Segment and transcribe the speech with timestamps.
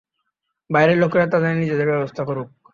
[0.69, 2.47] বাইরের লোকেরা তাদের নিজেদের ব্যবস্থা করুক।